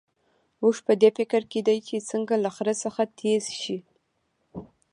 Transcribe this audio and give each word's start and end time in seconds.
اوښ 0.63 0.77
په 0.87 0.93
دې 1.01 1.09
فکر 1.17 1.41
کې 1.51 1.59
دی 1.67 1.77
چې 1.87 2.05
څنګه 2.09 2.35
له 2.43 2.49
خره 2.55 2.73
څخه 2.83 3.01
ډېر 3.05 3.15
تېز 3.19 3.43
شي. 3.61 3.77